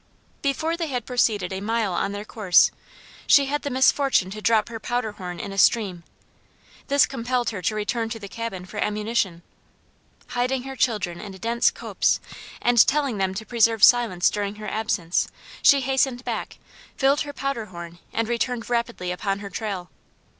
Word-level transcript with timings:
Before 0.41 0.75
they 0.75 0.87
had 0.87 1.05
proceeded 1.05 1.53
a 1.53 1.61
mile 1.61 1.93
on 1.93 2.11
their 2.11 2.25
course 2.25 2.71
she 3.27 3.45
had 3.45 3.61
the 3.61 3.69
misfortune 3.69 4.31
to 4.31 4.41
drop 4.41 4.67
her 4.67 4.79
powder 4.79 5.11
horn 5.11 5.39
in 5.39 5.51
a 5.53 5.59
stream: 5.59 6.03
this 6.87 7.05
compelled 7.05 7.51
her 7.51 7.61
to 7.61 7.75
return 7.75 8.09
to 8.09 8.17
the 8.17 8.27
cabin 8.27 8.65
for 8.65 8.77
ammunition. 8.79 9.43
Hiding 10.29 10.63
her 10.63 10.75
children 10.75 11.21
in 11.21 11.35
a 11.35 11.37
dense 11.37 11.69
copse 11.69 12.19
and 12.63 12.79
telling 12.87 13.19
them 13.19 13.35
to 13.35 13.45
preserve 13.45 13.83
silence 13.83 14.31
during 14.31 14.55
her 14.55 14.67
absence, 14.67 15.27
she 15.61 15.81
hastened 15.81 16.25
back, 16.25 16.57
filled 16.97 17.21
her 17.21 17.31
powder 17.31 17.65
horn 17.67 17.99
and 18.11 18.27
returned 18.27 18.71
rapidly 18.71 19.11
upon 19.11 19.37
her 19.37 19.51
trail. 19.51 19.91